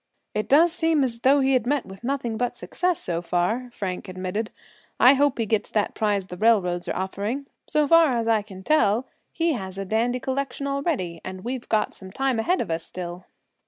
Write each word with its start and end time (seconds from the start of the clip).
"It 0.33 0.49
does 0.49 0.73
seem 0.73 1.03
as 1.03 1.19
though 1.19 1.41
he 1.41 1.53
had 1.53 1.67
met 1.67 1.85
with 1.85 2.03
nothing 2.03 2.35
but 2.35 2.55
success, 2.55 2.99
so 3.03 3.21
far," 3.21 3.69
Frank 3.71 4.09
admitted. 4.09 4.49
"I 4.99 5.13
hope 5.13 5.37
he 5.37 5.45
gets 5.45 5.69
that 5.69 5.93
prize 5.93 6.25
the 6.25 6.37
railroads 6.37 6.87
are 6.87 6.95
offering. 6.95 7.45
So 7.67 7.87
far 7.87 8.17
as 8.17 8.27
I 8.27 8.41
can 8.41 8.63
tell 8.63 9.05
he 9.31 9.53
has 9.53 9.77
a 9.77 9.85
dandy 9.85 10.19
collection 10.19 10.65
already, 10.65 11.21
and 11.23 11.43
we've 11.43 11.69
got 11.69 11.93
some 11.93 12.09
time 12.11 12.39
ahead 12.39 12.61
of 12.61 12.71
us 12.71 12.83
still." 12.83 13.25